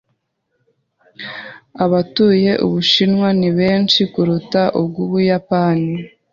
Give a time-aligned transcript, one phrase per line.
[1.83, 5.93] Abatuye Ubushinwa ni benshi kuruta ubw'Ubuyapani.